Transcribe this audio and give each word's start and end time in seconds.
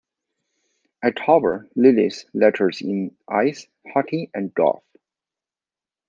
At 1.03 1.13
Culver, 1.15 1.69
Liles 1.77 2.25
lettered 2.33 2.81
in 2.81 3.15
ice 3.27 3.67
hockey 3.93 4.31
and 4.33 4.51
golf. 4.51 4.83